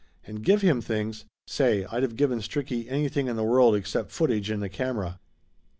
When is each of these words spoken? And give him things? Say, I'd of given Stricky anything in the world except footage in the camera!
And 0.25 0.41
give 0.43 0.63
him 0.63 0.81
things? 0.81 1.25
Say, 1.45 1.85
I'd 1.91 2.03
of 2.03 2.15
given 2.15 2.39
Stricky 2.39 2.87
anything 2.89 3.27
in 3.27 3.35
the 3.35 3.43
world 3.43 3.75
except 3.75 4.09
footage 4.09 4.49
in 4.49 4.59
the 4.59 4.67
camera! 4.67 5.19